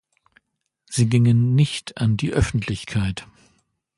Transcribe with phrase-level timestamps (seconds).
[0.89, 3.27] Sie gingen nicht an die Öffentlichkeit.